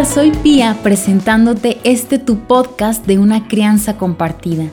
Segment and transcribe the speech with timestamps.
[0.00, 0.24] Hola, ¿qué tal?
[0.24, 4.64] Soy Pía presentándote este tu podcast de una crianza compartida,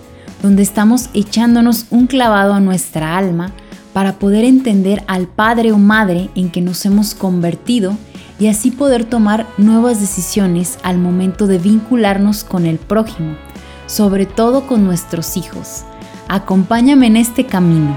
[0.41, 3.51] donde estamos echándonos un clavado a nuestra alma
[3.91, 7.97] para poder entender al padre o madre en que nos hemos convertido
[8.39, 13.35] y así poder tomar nuevas decisiones al momento de vincularnos con el prójimo,
[13.85, 15.83] sobre todo con nuestros hijos.
[16.29, 17.95] Acompáñame en este camino.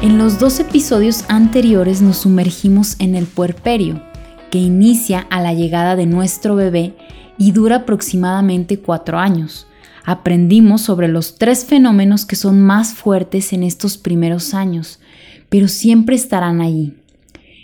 [0.00, 4.00] En los dos episodios anteriores nos sumergimos en el puerperio,
[4.48, 6.94] que inicia a la llegada de nuestro bebé
[7.36, 9.66] y dura aproximadamente cuatro años.
[10.04, 15.00] Aprendimos sobre los tres fenómenos que son más fuertes en estos primeros años,
[15.48, 16.94] pero siempre estarán allí.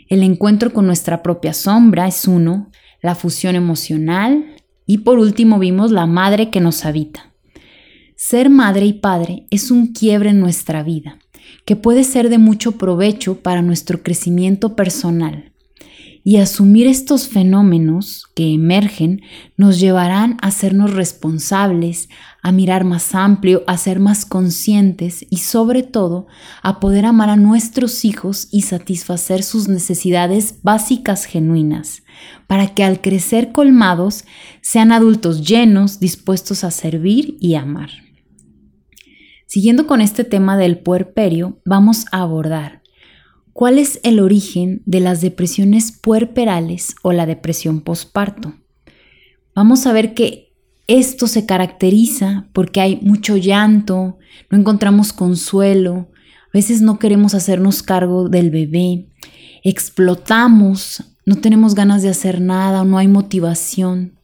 [0.09, 2.69] El encuentro con nuestra propia sombra es uno,
[3.01, 4.45] la fusión emocional
[4.87, 7.33] y por último vimos la madre que nos habita.
[8.17, 11.21] Ser madre y padre es un quiebre en nuestra vida
[11.65, 15.51] que puede ser de mucho provecho para nuestro crecimiento personal.
[16.27, 19.21] Y asumir estos fenómenos que emergen
[19.59, 22.09] nos llevarán a sernos responsables,
[22.43, 26.27] a mirar más amplio, a ser más conscientes y sobre todo
[26.63, 32.03] a poder amar a nuestros hijos y satisfacer sus necesidades básicas genuinas,
[32.47, 34.25] para que al crecer colmados
[34.63, 37.91] sean adultos llenos, dispuestos a servir y amar.
[39.55, 42.83] Siguiendo con este tema del puerperio, vamos a abordar
[43.53, 48.55] cuál es el origen de las depresiones puerperales o la depresión posparto.
[49.55, 50.53] Vamos a ver que
[50.89, 54.19] esto se caracteriza porque hay mucho llanto,
[54.51, 56.09] no encontramos consuelo,
[56.47, 59.07] a veces no queremos hacernos cargo del bebé,
[59.63, 64.19] explotamos, no tenemos ganas de hacer nada, no hay motivación,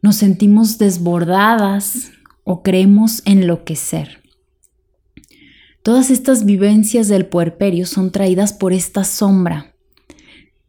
[0.00, 2.12] nos sentimos desbordadas
[2.44, 4.19] o creemos enloquecer.
[5.82, 9.74] Todas estas vivencias del puerperio son traídas por esta sombra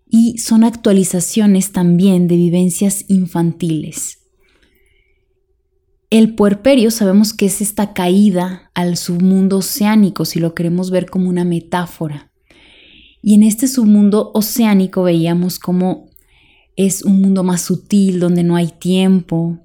[0.10, 4.20] y son actualizaciones también de vivencias infantiles.
[6.10, 11.30] El puerperio sabemos que es esta caída al submundo oceánico, si lo queremos ver como
[11.30, 12.32] una metáfora.
[13.22, 16.10] Y en este submundo oceánico veíamos cómo
[16.76, 19.60] es un mundo más sutil, donde no hay tiempo,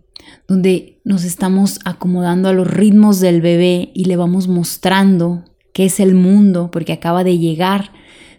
[0.49, 6.01] donde nos estamos acomodando a los ritmos del bebé y le vamos mostrando qué es
[6.01, 7.93] el mundo, porque acaba de llegar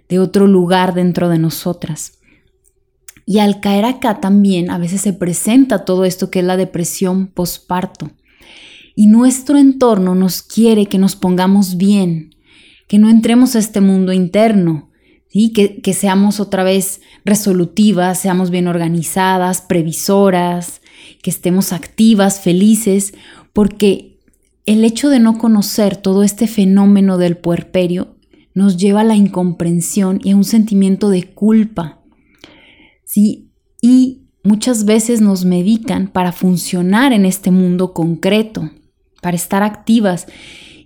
[0.09, 2.13] de otro lugar dentro de nosotras.
[3.25, 7.27] Y al caer acá también a veces se presenta todo esto que es la depresión
[7.27, 8.11] posparto.
[8.95, 12.35] Y nuestro entorno nos quiere que nos pongamos bien,
[12.87, 14.89] que no entremos a este mundo interno,
[15.27, 15.51] ¿sí?
[15.51, 20.81] que, que seamos otra vez resolutivas, seamos bien organizadas, previsoras,
[21.21, 23.13] que estemos activas, felices,
[23.53, 24.19] porque
[24.65, 28.15] el hecho de no conocer todo este fenómeno del puerperio
[28.53, 32.01] nos lleva a la incomprensión y a un sentimiento de culpa.
[33.05, 33.49] ¿sí?
[33.81, 38.69] Y muchas veces nos medican para funcionar en este mundo concreto,
[39.21, 40.27] para estar activas.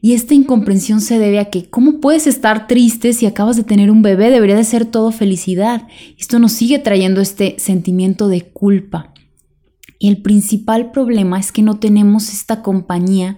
[0.02, 3.91] Y esta incomprensión se debe a que, ¿cómo puedes estar triste si acabas de tener
[3.91, 4.31] un bebé?
[4.31, 5.88] Debería de ser todo felicidad.
[6.18, 9.10] Esto nos sigue trayendo este sentimiento de culpa.
[10.03, 13.38] Y el principal problema es que no tenemos esta compañía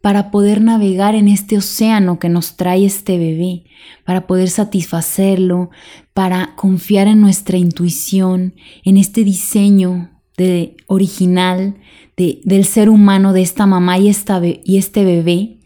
[0.00, 3.64] para poder navegar en este océano que nos trae este bebé,
[4.06, 5.68] para poder satisfacerlo,
[6.14, 8.54] para confiar en nuestra intuición,
[8.86, 10.08] en este diseño
[10.38, 11.76] de, original
[12.16, 15.58] de, del ser humano, de esta mamá y, esta, y este bebé,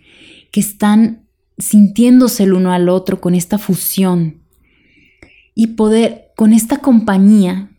[0.51, 4.43] que están sintiéndose el uno al otro con esta fusión
[5.55, 7.72] y poder, con esta compañía,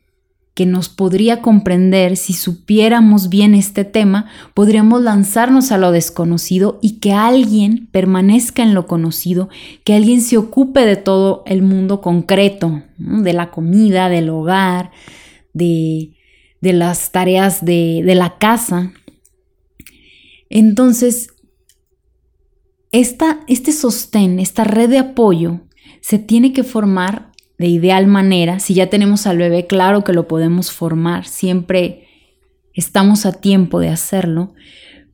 [0.54, 7.00] que nos podría comprender si supiéramos bien este tema, podríamos lanzarnos a lo desconocido y
[7.00, 9.50] que alguien permanezca en lo conocido,
[9.84, 14.92] que alguien se ocupe de todo el mundo concreto, de la comida, del hogar,
[15.54, 16.14] de,
[16.62, 18.94] las tareas de, de la casa.
[20.50, 21.30] Entonces,
[22.92, 25.62] esta, este sostén, esta red de apoyo,
[26.00, 27.33] se tiene que formar
[27.64, 32.10] de ideal manera, si ya tenemos al bebé, claro que lo podemos formar, siempre
[32.74, 34.54] estamos a tiempo de hacerlo,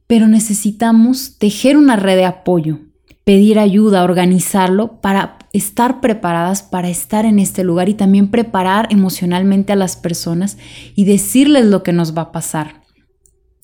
[0.08, 2.80] pero necesitamos tejer una red de apoyo,
[3.24, 9.74] pedir ayuda, organizarlo para estar preparadas para estar en este lugar y también preparar emocionalmente
[9.74, 10.58] a las personas
[10.96, 12.82] y decirles lo que nos va a pasar.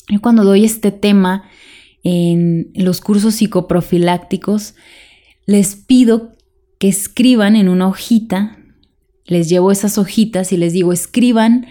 [0.10, 1.50] Yo cuando doy este tema
[2.04, 4.76] en los cursos psicoprofilácticos,
[5.48, 6.34] les pido
[6.78, 8.60] que escriban en una hojita
[9.26, 11.68] les llevo esas hojitas y les digo, escriban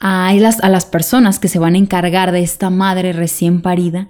[0.00, 4.08] a las, a las personas que se van a encargar de esta madre recién parida,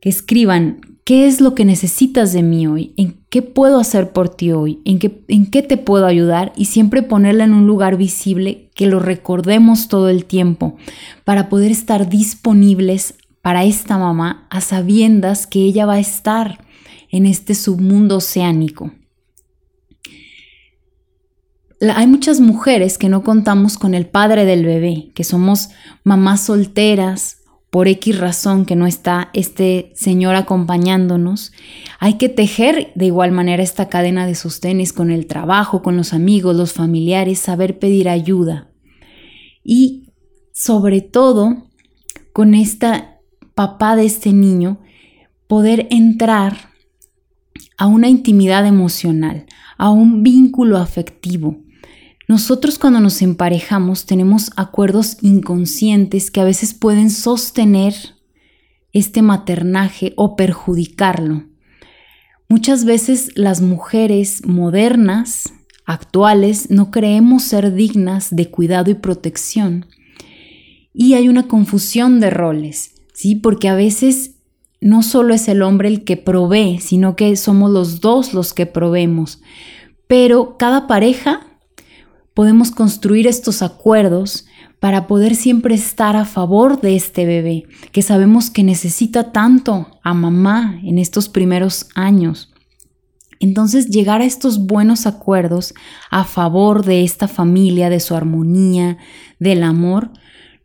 [0.00, 2.92] que escriban ¿Qué es lo que necesitas de mí hoy?
[2.96, 4.80] ¿En qué puedo hacer por ti hoy?
[4.84, 6.52] ¿En qué, ¿En qué te puedo ayudar?
[6.56, 10.76] Y siempre ponerla en un lugar visible que lo recordemos todo el tiempo
[11.22, 16.58] para poder estar disponibles para esta mamá a sabiendas que ella va a estar
[17.08, 18.90] en este submundo oceánico.
[21.80, 25.70] Hay muchas mujeres que no contamos con el padre del bebé, que somos
[26.04, 27.38] mamás solteras
[27.70, 31.52] por X razón que no está este Señor acompañándonos,
[31.98, 36.14] hay que tejer de igual manera esta cadena de sostenes con el trabajo, con los
[36.14, 38.70] amigos, los familiares, saber pedir ayuda.
[39.62, 40.12] Y
[40.52, 41.68] sobre todo,
[42.32, 43.18] con esta
[43.54, 44.80] papá de este niño,
[45.46, 46.70] poder entrar
[47.76, 49.44] a una intimidad emocional,
[49.76, 51.58] a un vínculo afectivo,
[52.28, 57.94] nosotros cuando nos emparejamos tenemos acuerdos inconscientes que a veces pueden sostener
[58.92, 61.44] este maternaje o perjudicarlo.
[62.48, 65.52] Muchas veces las mujeres modernas,
[65.84, 69.86] actuales, no creemos ser dignas de cuidado y protección.
[70.92, 73.36] Y hay una confusión de roles, ¿sí?
[73.36, 74.36] Porque a veces
[74.80, 78.66] no solo es el hombre el que provee, sino que somos los dos los que
[78.66, 79.40] proveemos.
[80.06, 81.45] Pero cada pareja
[82.36, 84.44] podemos construir estos acuerdos
[84.78, 90.12] para poder siempre estar a favor de este bebé, que sabemos que necesita tanto a
[90.12, 92.52] mamá en estos primeros años.
[93.40, 95.72] Entonces llegar a estos buenos acuerdos
[96.10, 98.98] a favor de esta familia, de su armonía,
[99.40, 100.10] del amor,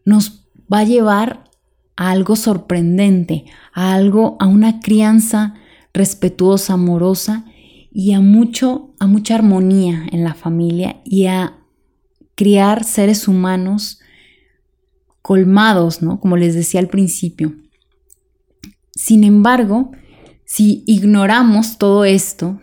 [0.03, 1.45] nos va a llevar
[1.95, 5.53] a algo sorprendente, a algo, a una crianza
[5.93, 7.45] respetuosa, amorosa
[7.93, 11.59] y a mucho, a mucha armonía en la familia y a
[12.41, 13.99] criar seres humanos
[15.21, 16.19] colmados, ¿no?
[16.19, 17.53] Como les decía al principio.
[18.95, 19.91] Sin embargo,
[20.43, 22.59] si ignoramos todo esto,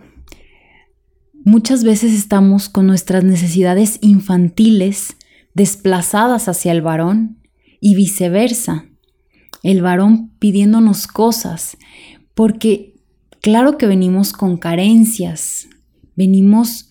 [1.45, 5.15] muchas veces estamos con nuestras necesidades infantiles
[5.55, 7.39] desplazadas hacia el varón
[7.81, 8.87] y viceversa.
[9.63, 11.77] El varón pidiéndonos cosas,
[12.35, 12.97] porque
[13.41, 15.69] claro que venimos con carencias,
[16.17, 16.88] venimos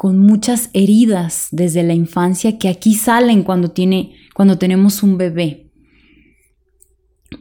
[0.00, 5.70] con muchas heridas desde la infancia que aquí salen cuando, tiene, cuando tenemos un bebé.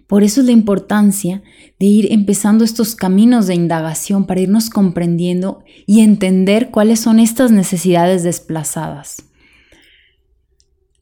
[0.07, 1.41] Por eso es la importancia
[1.79, 7.49] de ir empezando estos caminos de indagación para irnos comprendiendo y entender cuáles son estas
[7.49, 9.23] necesidades desplazadas.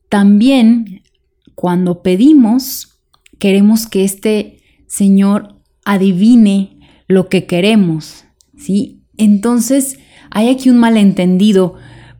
[0.09, 1.01] También
[1.56, 3.00] cuando pedimos,
[3.39, 5.56] queremos que este Señor
[5.86, 6.77] adivine
[7.07, 8.25] lo que queremos,
[8.56, 9.01] ¿sí?
[9.18, 9.98] Entonces,
[10.38, 11.74] hay aquí un malentendido.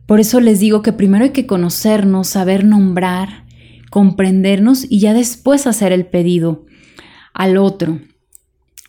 [0.04, 3.44] Por eso les digo que primero hay que conocernos, saber nombrar,
[3.90, 6.66] comprendernos y ya después hacer el pedido
[7.32, 8.00] al otro.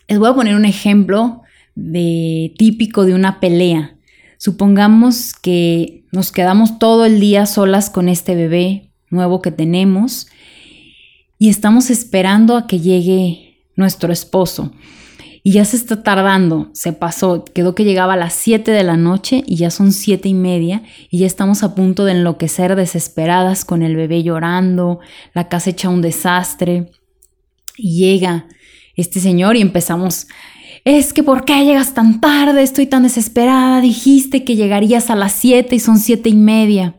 [0.08, 1.42] Les voy a poner un ejemplo
[1.76, 3.96] de típico de una pelea.
[4.36, 10.26] Supongamos que nos quedamos todo el día solas con este bebé nuevo que tenemos
[11.38, 14.72] y estamos esperando a que llegue nuestro esposo
[15.42, 18.96] y ya se está tardando, se pasó, quedó que llegaba a las 7 de la
[18.96, 23.64] noche y ya son siete y media y ya estamos a punto de enloquecer desesperadas
[23.64, 25.00] con el bebé llorando,
[25.32, 26.90] la casa hecha un desastre.
[27.76, 28.46] Y llega
[28.96, 30.26] este señor y empezamos,
[30.84, 32.62] es que ¿por qué llegas tan tarde?
[32.62, 36.96] Estoy tan desesperada, dijiste que llegarías a las 7 y son siete y media.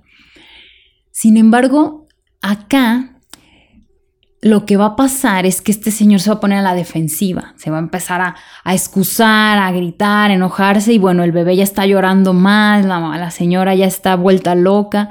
[1.11, 2.07] Sin embargo,
[2.41, 3.10] acá
[4.41, 6.73] lo que va a pasar es que este señor se va a poner a la
[6.73, 11.55] defensiva, se va a empezar a, excusar, a gritar, a enojarse y bueno, el bebé
[11.55, 15.09] ya está llorando más, la, la señora ya está vuelta loca.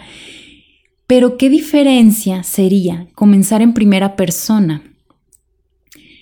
[1.06, 4.82] Pero ¿qué diferencia sería comenzar en primera persona?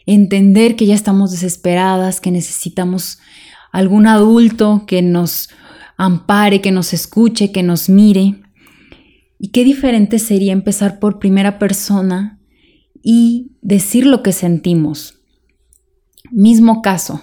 [0.05, 3.21] Entender que ya estamos desesperadas, que necesitamos
[3.73, 5.49] algún adulto que nos
[5.97, 8.37] ampare, que nos escuche, que nos mire.
[9.39, 12.38] ¿Y qué diferente sería empezar por primera persona
[13.03, 15.21] y decir lo que sentimos.
[16.31, 17.23] Mismo caso.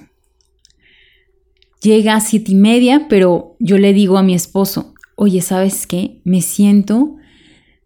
[1.81, 6.21] Llega a siete y media, pero yo le digo a mi esposo, oye, ¿sabes qué?
[6.23, 7.17] Me siento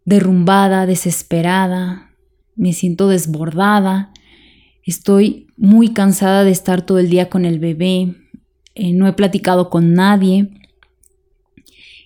[0.06, 2.12] derrumbada, desesperada,
[2.56, 4.12] me siento desbordada,
[4.84, 8.16] estoy muy cansada de estar todo el día con el bebé,
[8.76, 10.50] eh, no he platicado con nadie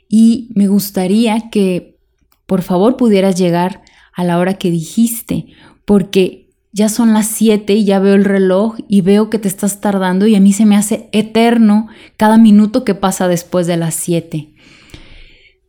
[0.09, 1.97] y me gustaría que
[2.45, 5.47] por favor pudieras llegar a la hora que dijiste
[5.85, 9.79] porque ya son las 7 y ya veo el reloj y veo que te estás
[9.79, 11.87] tardando y a mí se me hace eterno
[12.17, 14.53] cada minuto que pasa después de las 7.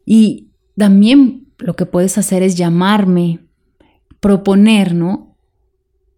[0.06, 3.40] Y también lo que puedes hacer es llamarme,
[4.20, 5.34] proponer, ¿no?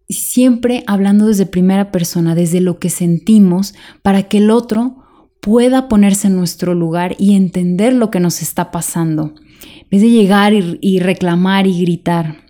[0.09, 5.03] siempre hablando desde primera persona, desde lo que sentimos, para que el otro
[5.41, 9.33] pueda ponerse en nuestro lugar y entender lo que nos está pasando,
[9.81, 12.46] en vez de llegar y, reclamar y gritar.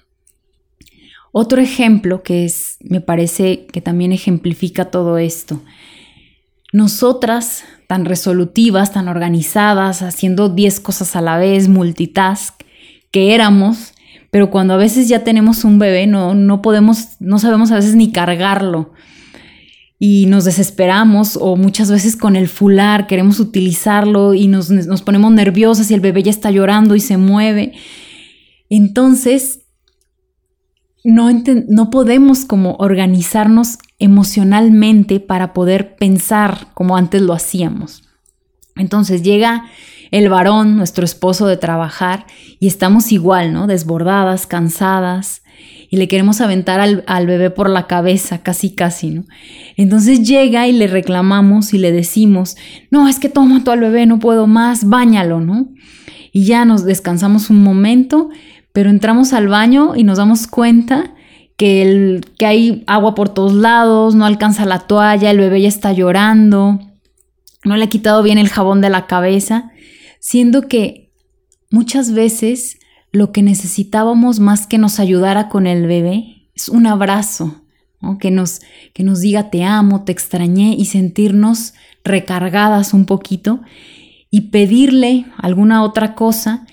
[1.31, 5.62] Otro ejemplo que es, me parece que también ejemplifica todo esto.
[6.74, 12.55] Nosotras, tan resolutivas, tan organizadas, haciendo 10 cosas a la vez, multitask,
[13.12, 13.93] que éramos,
[14.31, 17.96] pero cuando a veces ya tenemos un bebé, no, no podemos, no sabemos a veces
[17.96, 18.91] ni cargarlo
[20.00, 24.69] y nos desesperamos o muchas veces con el fular queremos utilizarlo y nos,
[25.01, 27.74] ponemos nerviosas y el bebé ya está llorando y se mueve.
[28.69, 29.62] Entonces,
[31.07, 31.29] no,
[31.69, 38.03] no podemos como organizarnos emocionalmente para poder pensar como antes lo hacíamos.
[38.75, 39.67] Entonces llega
[40.11, 42.25] el varón, nuestro esposo de trabajar,
[42.59, 43.67] y estamos igual, ¿no?
[43.67, 45.43] Desbordadas, cansadas,
[45.89, 49.23] y le queremos aventar al, bebé por la cabeza, casi casi, ¿no?
[49.77, 52.57] Entonces llega y le reclamamos y le decimos,
[52.91, 55.69] no, es que toma tú al bebé, no puedo más, báñalo, ¿no?
[56.33, 58.29] Y ya nos descansamos un momento,
[58.74, 61.13] pero entramos al baño y nos damos cuenta
[61.57, 65.67] que, el, que hay agua por todos lados, no alcanza la toalla, el bebé ya
[65.67, 66.79] está llorando,
[67.63, 69.71] no le ha quitado bien el jabón de la cabeza,
[70.19, 71.12] siendo que
[71.71, 72.79] muchas veces
[73.12, 77.63] lo que necesitábamos más que nos ayudara con el bebé es un abrazo,
[78.19, 78.62] que, nos,
[78.93, 83.62] que nos diga te amo, te extrañé y sentirnos recargadas un poquito
[84.29, 86.65] y pedirle alguna otra cosa.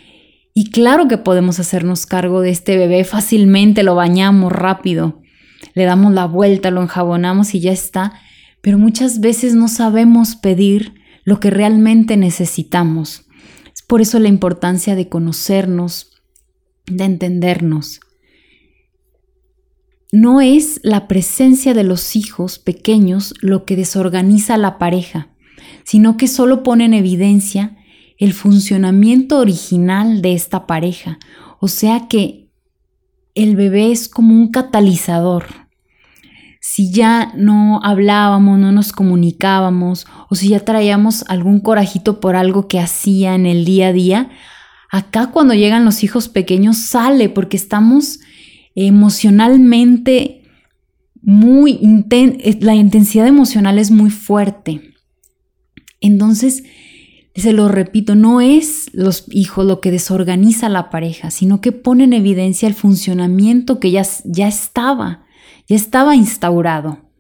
[0.57, 5.21] Y claro que podemos hacernos cargo de este bebé fácilmente, lo bañamos rápido,
[5.75, 8.13] le damos la vuelta, lo enjabonamos y ya está,
[8.61, 10.95] pero muchas veces no sabemos pedir
[11.25, 13.27] lo que realmente necesitamos.
[13.75, 16.23] Es por eso la importancia de conocernos,
[16.87, 18.01] de entendernos.
[20.13, 25.31] No es la presencia de los hijos pequeños lo que desorganiza a la pareja,
[25.83, 27.77] sino que solo pone en evidencia
[28.19, 31.19] el funcionamiento original de esta pareja.
[31.61, 32.49] O sea que
[33.35, 35.47] el bebé es como un catalizador.
[36.61, 42.69] Si ya no hablábamos, no nos comunicábamos, o si ya traíamos algún corajito por algo
[42.69, 44.31] que hacía en el día a día,
[44.95, 48.21] Acá cuando llegan los hijos pequeños sale porque estamos
[48.77, 50.43] emocionalmente
[51.21, 51.81] muy
[52.13, 54.95] eh, la intensidad emocional es muy fuerte.
[56.01, 56.63] Entonces,
[57.35, 62.05] se lo repito, no es los hijos lo que desorganiza la pareja, sino que pone
[62.05, 65.25] en evidencia el funcionamiento que ya, ya estaba,
[65.67, 67.11] ya estaba instaurado.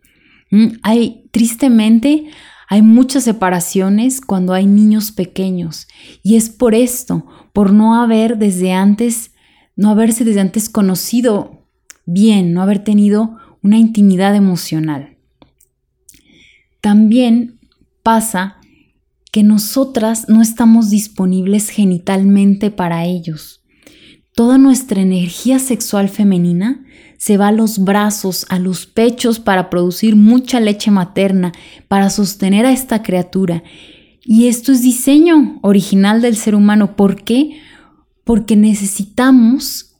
[0.50, 2.26] Mm, hay, tristemente,
[2.68, 5.88] hay muchas separaciones cuando hay niños pequeños
[6.23, 9.33] y es por esto, por no haber desde antes,
[9.75, 11.66] no haberse desde antes conocido
[12.06, 15.16] bien, no haber tenido una intimidad emocional.
[16.80, 17.59] También
[18.04, 18.59] pasa
[19.35, 23.64] que nosotras no estamos disponibles genitalmente para ellos.
[24.33, 26.85] Toda nuestra energía sexual femenina
[27.19, 31.50] se va a los brazos, a los pechos para producir mucha leche materna,
[31.88, 33.64] para sostener a esta criatura
[34.25, 36.95] y esto es diseño original del ser humano.
[36.95, 37.59] ¿Por qué?
[38.23, 39.97] Porque necesitamos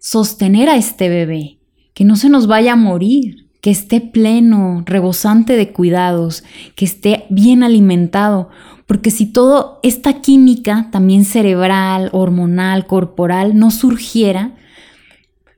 [0.00, 1.60] sostener a este bebé,
[1.94, 6.44] que no se nos vaya a morir, que esté pleno, rebosante de cuidados,
[6.76, 8.50] que esté bien alimentado,
[8.86, 14.54] porque si toda esta química, también cerebral, hormonal, corporal, no surgiera,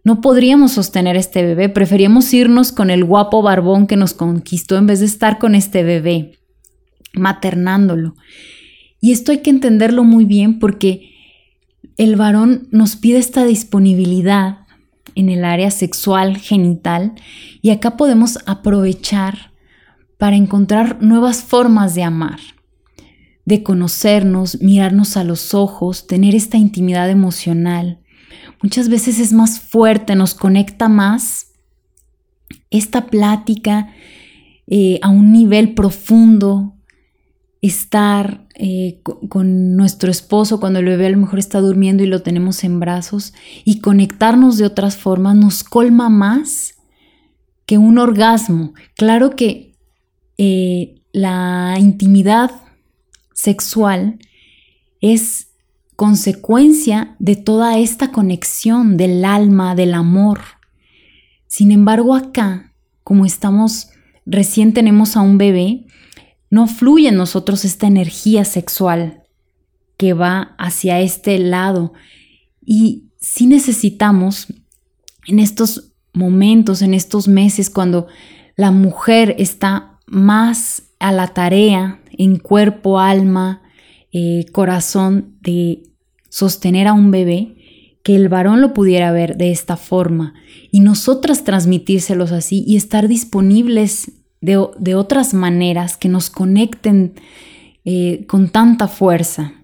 [0.05, 4.87] no podríamos sostener este bebé, preferíamos irnos con el guapo barbón que nos conquistó en
[4.87, 6.39] vez de estar con este bebé
[7.13, 8.15] maternándolo.
[9.01, 11.11] Y esto hay que entenderlo muy bien porque
[11.97, 14.66] el varón nos pide esta disponibilidad
[15.17, 17.15] en el área sexual, genital,
[17.63, 19.53] y acá podemos aprovechar
[20.19, 22.39] para encontrar nuevas formas de amar,
[23.45, 28.01] de conocernos, mirarnos a los ojos, tener esta intimidad emocional.
[28.63, 31.53] Muchas veces es más fuerte, nos conecta más
[32.71, 33.93] esta plática
[34.67, 36.76] eh, a un nivel profundo,
[37.63, 42.23] estar eh, con nuestro esposo cuando el bebé a lo mejor está durmiendo y lo
[42.23, 43.35] tenemos en brazos
[43.65, 46.75] y conectarnos de otras formas nos colma más
[47.67, 48.75] que un orgasmo.
[48.97, 49.75] Claro que
[50.39, 52.51] eh, la intimidad
[53.33, 54.19] sexual
[55.01, 55.49] es
[55.97, 60.41] consecuencia de toda esta conexión del alma, del amor.
[61.47, 63.89] Sin embargo, acá, como estamos,
[64.27, 65.86] recién tenemos a un bebé,
[66.51, 69.23] no fluye en nosotros esta energía sexual
[69.97, 71.93] que va hacia este lado.
[72.65, 74.47] Y si necesitamos
[75.27, 78.07] en estos momentos, en estos meses, cuando
[78.57, 83.63] la mujer está más a la tarea en cuerpo, alma,
[84.13, 85.83] eh, corazón de
[86.29, 87.57] sostener a un bebé,
[88.03, 90.35] que el varón lo pudiera ver de esta forma
[90.71, 97.15] y nosotras transmitírselos así y estar disponibles de, otras maneras que nos conecten
[97.85, 99.55] eh, con tanta fuerza.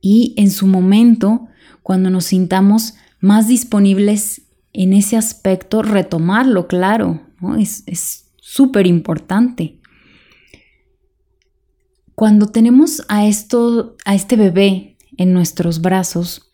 [0.00, 1.48] Y en su momento,
[1.82, 7.20] cuando nos sintamos más disponibles en ese aspecto, retomarlo, claro,
[7.58, 9.78] es súper importante.
[12.14, 16.50] Cuando tenemos a, esto, a este bebé en nuestros brazos,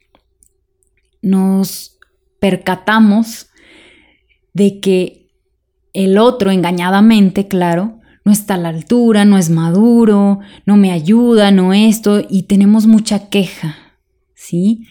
[1.22, 1.98] nos
[2.38, 3.48] percatamos
[4.52, 5.23] de que
[5.94, 11.50] el otro, engañadamente, claro, no está a la altura, no es maduro, no me ayuda,
[11.50, 13.76] no esto, y tenemos mucha queja,
[14.34, 14.86] ¿sí?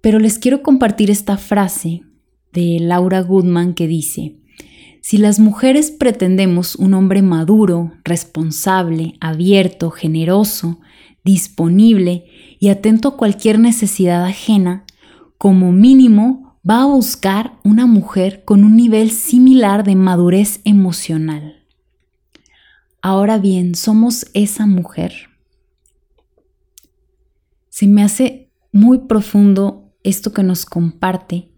[0.00, 2.02] Pero les quiero compartir esta frase
[2.52, 4.36] de Laura Goodman que dice,
[5.00, 10.80] si las mujeres pretendemos un hombre maduro, responsable, abierto, generoso,
[11.24, 12.24] disponible
[12.58, 14.84] y atento a cualquier necesidad ajena,
[15.36, 21.64] como mínimo va a buscar una mujer con un nivel similar de madurez emocional.
[23.02, 25.28] Ahora bien, ¿somos esa mujer?
[27.68, 31.50] Se me hace muy profundo esto que nos comparte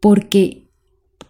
[0.00, 0.70] porque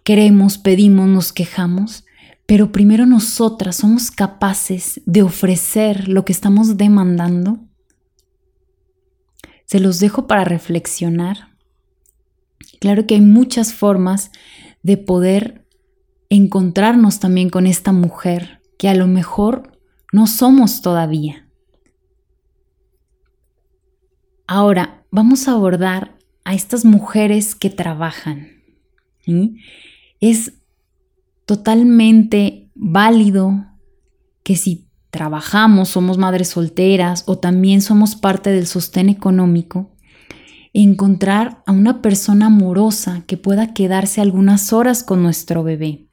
[0.03, 2.05] queremos, pedimos, nos quejamos,
[2.45, 7.59] pero primero nosotras somos capaces de ofrecer lo que estamos demandando.
[9.65, 11.50] Se los dejo para reflexionar.
[12.81, 14.31] Claro que hay muchas formas
[14.81, 15.67] de poder
[16.29, 19.77] encontrarnos también con esta mujer que a lo mejor
[20.11, 21.47] no somos todavía.
[24.47, 28.63] Ahora, vamos a abordar a estas mujeres que trabajan.
[30.19, 30.53] Es
[31.45, 33.67] totalmente válido
[34.41, 39.91] que si trabajamos, somos madres solteras o también somos parte del sostén económico,
[40.73, 46.07] encontrar a una persona amorosa que pueda quedarse algunas horas con nuestro bebé,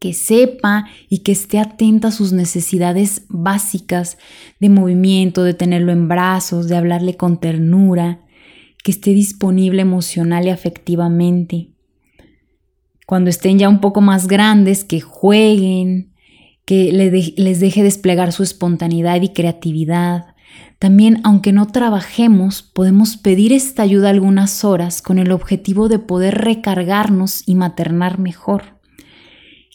[0.00, 4.18] que sepa y que esté atenta a sus necesidades básicas
[4.60, 8.20] de movimiento, de tenerlo en brazos, de hablarle con ternura,
[8.82, 11.74] que esté disponible emocional y afectivamente
[13.06, 16.12] cuando estén ya un poco más grandes, que jueguen,
[16.64, 16.92] que
[17.36, 20.33] les deje desplegar su espontaneidad y creatividad.
[20.78, 26.34] También, aunque no trabajemos, podemos pedir esta ayuda algunas horas con el objetivo de poder
[26.34, 28.80] recargarnos y maternar mejor.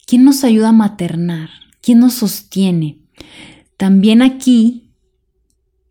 [0.05, 1.49] ¿Quién nos ayuda a maternar?
[1.81, 2.99] ¿Quién nos sostiene?
[3.77, 4.91] También aquí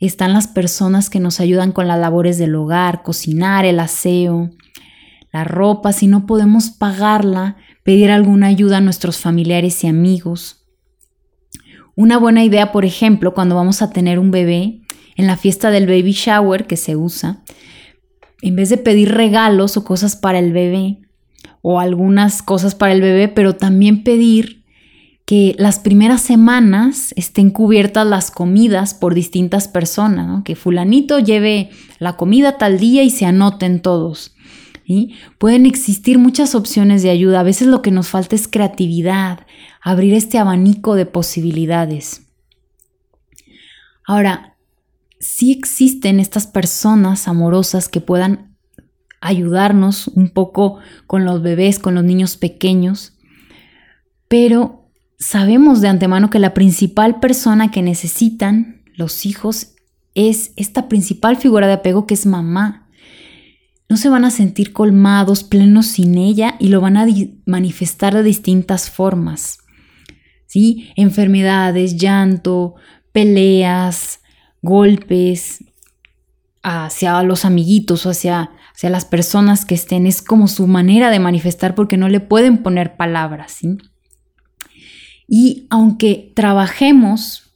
[0.00, 4.50] están las personas que nos ayudan con las labores del hogar, cocinar, el aseo,
[5.32, 10.57] la ropa, si no podemos pagarla, pedir alguna ayuda a nuestros familiares y amigos.
[11.98, 14.82] Una buena idea, por ejemplo, cuando vamos a tener un bebé,
[15.16, 17.42] en la fiesta del baby shower que se usa,
[18.40, 21.00] en vez de pedir regalos o cosas para el bebé,
[21.60, 24.62] o algunas cosas para el bebé, pero también pedir
[25.24, 32.16] que las primeras semanas estén cubiertas las comidas por distintas personas, que fulanito lleve la
[32.16, 34.36] comida tal día y se anoten todos.
[35.38, 37.40] Pueden existir muchas opciones de ayuda.
[37.40, 39.46] A veces lo que nos falta es creatividad,
[39.82, 42.22] abrir este abanico de posibilidades.
[44.06, 44.56] Ahora,
[45.20, 48.56] sí existen estas personas amorosas que puedan
[49.20, 53.14] ayudarnos un poco con los bebés, con los niños pequeños,
[54.28, 59.74] pero sabemos de antemano que la principal persona que necesitan los hijos
[60.14, 62.87] es esta principal figura de apego que es mamá
[63.88, 67.06] no se van a sentir colmados, plenos sin ella y lo van a
[67.46, 69.58] manifestar de distintas formas.
[70.46, 70.90] ¿Sí?
[70.96, 72.74] Enfermedades, llanto,
[73.12, 74.20] peleas,
[74.62, 75.64] golpes
[76.62, 80.06] hacia los amiguitos o hacia, hacia las personas que estén.
[80.06, 83.52] Es como su manera de manifestar porque no le pueden poner palabras.
[83.52, 83.78] ¿sí?
[85.26, 87.54] Y aunque trabajemos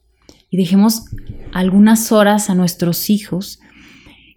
[0.49, 1.05] y dejemos
[1.51, 3.59] algunas horas a nuestros hijos,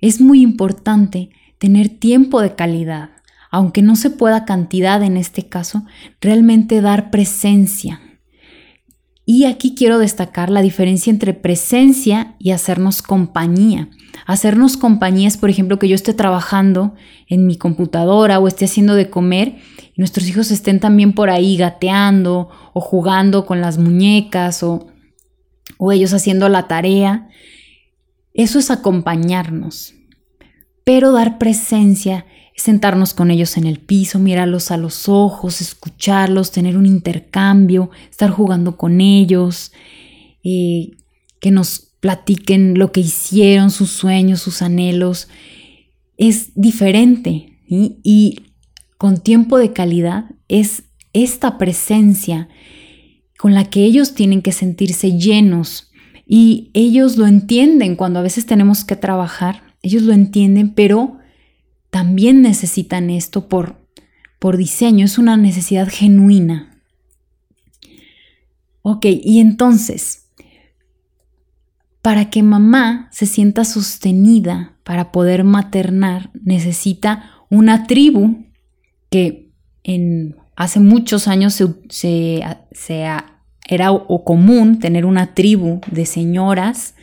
[0.00, 3.10] es muy importante tener tiempo de calidad,
[3.50, 5.84] aunque no se pueda cantidad en este caso,
[6.20, 8.00] realmente dar presencia.
[9.28, 13.88] Y aquí quiero destacar la diferencia entre presencia y hacernos compañía.
[14.24, 16.94] Hacernos compañía es, por ejemplo, que yo esté trabajando
[17.26, 19.56] en mi computadora o esté haciendo de comer
[19.94, 24.86] y nuestros hijos estén también por ahí gateando o jugando con las muñecas o,
[25.76, 27.28] o ellos haciendo la tarea.
[28.32, 29.96] Eso es acompañarnos
[30.86, 36.78] pero dar presencia sentarnos con ellos en el piso, mirarlos a los ojos, escucharlos, tener
[36.78, 39.72] un intercambio, estar jugando con ellos,
[40.44, 40.92] eh,
[41.40, 45.28] que nos platiquen lo que hicieron, sus sueños, sus anhelos.
[46.16, 48.44] Es diferente y
[48.96, 52.48] con tiempo de calidad es esta presencia
[53.38, 55.90] con la que ellos tienen que sentirse llenos
[56.26, 61.18] y ellos lo entienden cuando a veces tenemos que trabajar, ellos lo entienden, pero
[61.90, 63.76] también necesitan esto por,
[64.40, 66.82] por diseño, es una necesidad genuina.
[68.82, 70.26] Ok, y entonces,
[72.02, 78.44] para que mamá se sienta sostenida para poder maternar, necesita una tribu
[79.08, 79.52] que
[79.84, 82.42] en, hace muchos años se,
[83.68, 86.95] era o común tener una tribu de señoras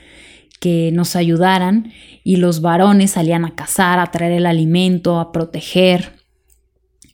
[0.64, 1.92] que nos ayudaran
[2.24, 6.14] y los varones salían a cazar, a traer el alimento, a proteger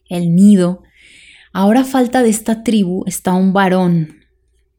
[0.07, 0.83] el nido.
[1.51, 4.19] Ahora falta de esta tribu está un varón.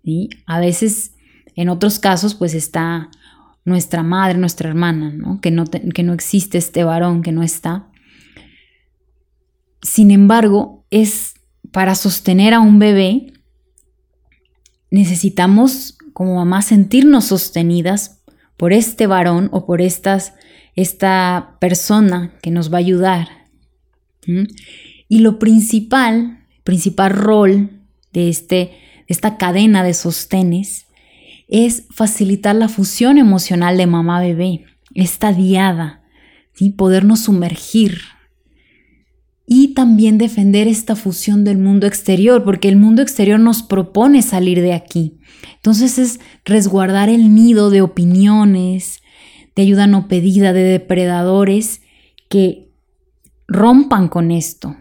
[0.04, 1.16] y A veces,
[1.56, 3.10] en otros casos, pues está
[3.64, 7.90] nuestra madre, nuestra hermana, Que, no que no existe este varón, que no está.
[9.82, 11.34] Sin embargo, es
[11.72, 13.32] para sostener a un bebé,
[14.92, 18.19] necesitamos como mamá sentirnos sostenidas
[18.60, 20.34] por este varón o por estas,
[20.76, 23.46] esta persona que nos va a ayudar.
[25.08, 27.80] Y lo principal, principal rol
[28.12, 28.72] de, este,
[29.06, 30.88] esta cadena de sostenes
[31.48, 36.02] es facilitar la fusión emocional de mamá-bebé, esta diada,
[36.76, 38.02] podernos sumergir
[39.52, 44.60] y también defender esta fusión del mundo exterior, porque el mundo exterior nos propone salir
[44.60, 45.18] de aquí.
[45.56, 49.02] Entonces es resguardar el nido de opiniones,
[49.56, 51.80] de ayuda no pedida, de depredadores
[52.28, 52.70] que
[53.48, 54.76] rompan con esto.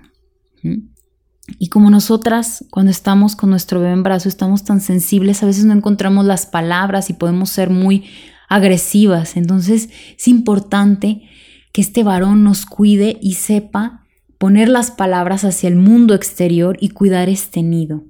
[1.58, 5.66] Y como nosotras, cuando estamos con nuestro bebé en brazo, estamos tan sensibles, a veces
[5.66, 8.06] no encontramos las palabras y podemos ser muy
[8.48, 9.36] agresivas.
[9.36, 11.24] Entonces es importante
[11.74, 13.99] que este varón nos cuide y sepa
[14.40, 18.06] poner las palabras hacia el mundo exterior y cuidar este nido.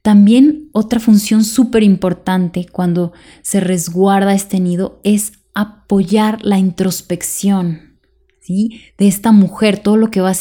[0.00, 7.98] También otra función súper importante cuando se resguarda este nido es apoyar la introspección
[8.40, 8.80] ¿sí?
[8.96, 10.32] de esta mujer, todo lo que, va,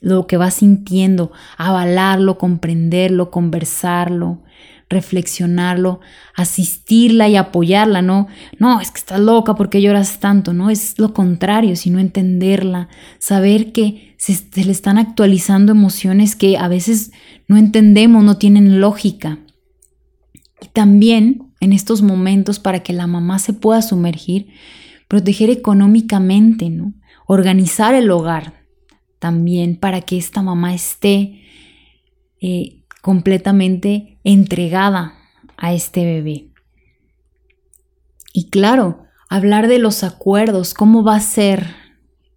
[0.00, 4.42] lo que va sintiendo, avalarlo, comprenderlo, conversarlo,
[4.88, 6.00] reflexionarlo,
[6.34, 11.12] asistirla y apoyarla, no, no, es que estás loca porque lloras tanto, no, es lo
[11.12, 17.10] contrario, sino entenderla, saber que se, le están actualizando emociones que a veces
[17.48, 19.38] no entendemos, no tienen lógica.
[20.62, 24.48] Y también en estos momentos para que la mamá se pueda sumergir,
[25.08, 26.94] proteger económicamente, ¿no?
[27.26, 28.64] organizar el hogar
[29.18, 31.42] también para que esta mamá esté
[32.40, 35.14] eh, completamente entregada
[35.56, 36.48] a este bebé.
[38.32, 41.68] Y claro, hablar de los acuerdos, cómo va a ser,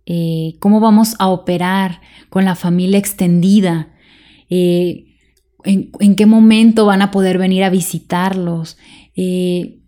[0.06, 3.96] eh, cómo vamos a operar con la familia extendida,
[4.52, 5.08] eh,
[5.64, 8.78] en, qué momento van a poder venir a visitarlos,
[9.16, 9.80] eh,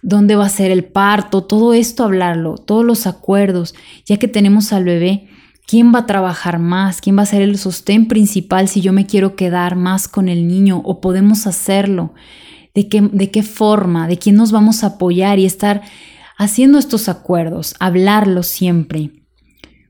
[0.00, 3.74] dónde va a ser el parto, todo esto hablarlo, todos los acuerdos,
[4.06, 5.28] ya que tenemos al bebé
[5.66, 7.00] ¿Quién va a trabajar más?
[7.00, 10.46] ¿Quién va a ser el sostén principal si yo me quiero quedar más con el
[10.46, 12.14] niño o podemos hacerlo?
[12.72, 14.06] ¿De qué, de qué forma?
[14.06, 15.82] ¿De quién nos vamos a apoyar y estar
[16.38, 17.74] haciendo estos acuerdos?
[17.80, 19.24] Hablarlo siempre,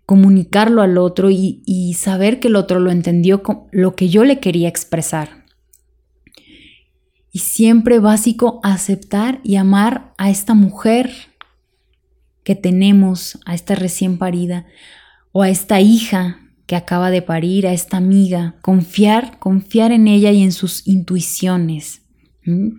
[0.06, 4.40] comunicarlo al otro y, y saber que el otro lo entendió lo que yo le
[4.40, 5.44] quería expresar.
[7.32, 11.12] Y siempre básico aceptar y amar a esta mujer
[12.44, 14.64] que tenemos, a esta recién parida,
[15.38, 20.32] o a esta hija que acaba de parir, a esta amiga, confiar, confiar en ella
[20.32, 22.00] y en sus intuiciones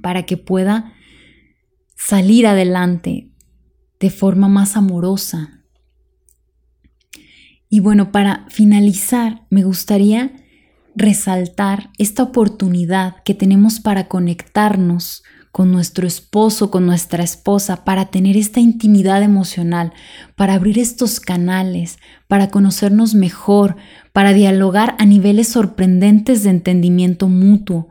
[0.02, 0.91] para que pueda
[1.96, 3.30] salir adelante
[4.00, 5.62] de forma más amorosa.
[7.70, 10.32] Y bueno, para finalizar, me gustaría
[10.96, 15.22] resaltar esta oportunidad que tenemos para conectarnos
[15.58, 19.91] con nuestro esposo, con nuestra esposa, para tener esta intimidad emocional,
[20.36, 23.76] para abrir estos canales, para conocernos mejor,
[24.13, 27.89] para dialogar a niveles sorprendentes de entendimiento mutuo,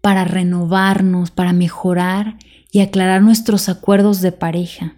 [0.00, 2.36] para renovarnos, para mejorar
[2.72, 4.96] y aclarar nuestros acuerdos de pareja.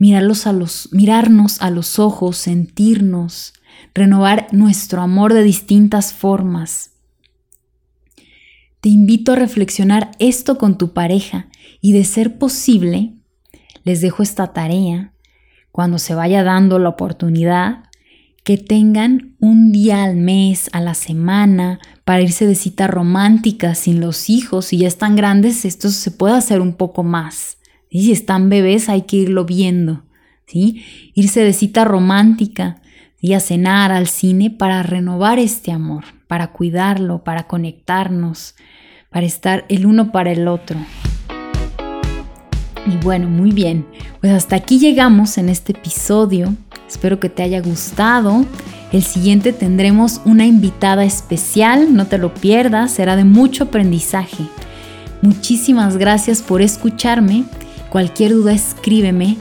[0.00, 3.52] Mirarlos a los, mirarnos a los ojos, sentirnos,
[3.94, 6.95] renovar nuestro amor de distintas formas
[8.86, 11.48] te invito a reflexionar esto con tu pareja
[11.80, 13.14] y de ser posible,
[13.82, 15.12] les dejo esta tarea,
[15.72, 17.82] cuando se vaya dando la oportunidad,
[18.44, 24.00] que tengan un día al mes, a la semana, para irse de cita romántica sin
[24.00, 24.66] los hijos.
[24.66, 27.58] Si ya están grandes, esto se puede hacer un poco más.
[27.90, 30.04] Y si están bebés, hay que irlo viendo.
[30.46, 30.84] ¿sí?
[31.12, 32.80] Irse de cita romántica
[33.20, 38.54] y a cenar al cine para renovar este amor, para cuidarlo, para conectarnos,
[39.10, 40.78] para estar el uno para el otro.
[42.86, 43.86] Y bueno, muy bien.
[44.20, 46.54] Pues hasta aquí llegamos en este episodio.
[46.88, 48.44] Espero que te haya gustado.
[48.92, 54.44] El siguiente tendremos una invitada especial, no te lo pierdas, será de mucho aprendizaje.
[55.22, 57.42] Muchísimas gracias por escucharme.
[57.90, 59.36] Cualquier duda escríbeme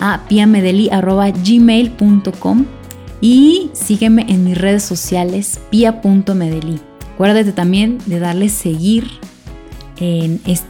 [0.00, 2.79] a piamedeli.gmail.com
[3.20, 6.80] y sígueme en mis redes sociales pia.medeli.
[7.14, 9.20] Acuérdate también de darle seguir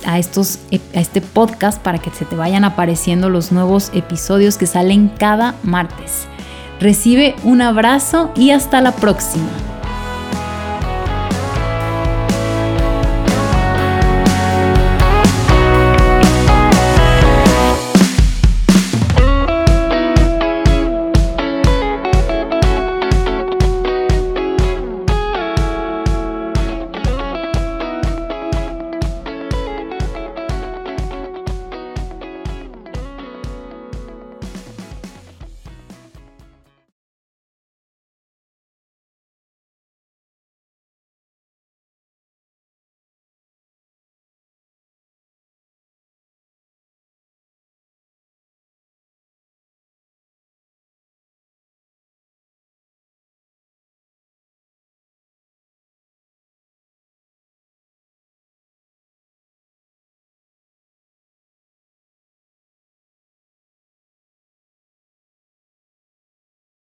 [0.06, 0.58] a, estos,
[0.94, 5.54] a este podcast para que se te vayan apareciendo los nuevos episodios que salen cada
[5.62, 6.26] martes.
[6.80, 9.48] Recibe un abrazo y hasta la próxima.